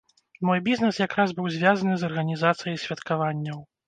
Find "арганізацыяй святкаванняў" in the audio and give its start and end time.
2.07-3.61